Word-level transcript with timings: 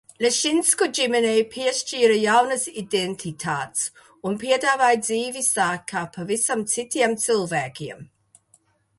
Lešinsku 0.23 0.85
ģimenei 0.99 1.41
piešķīra 1.55 2.13
jaunas 2.21 2.63
identitātes 2.81 3.83
un 4.29 4.39
piedāvāja 4.43 4.99
dzīvi 5.03 5.43
sākt 5.49 5.85
kā 5.93 6.01
pavisam 6.15 6.63
citiem 6.73 7.13
cilvēkiem. 7.25 8.01